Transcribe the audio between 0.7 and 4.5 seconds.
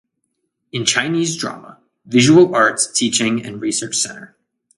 In Chinese drama, visual arts teaching and research center.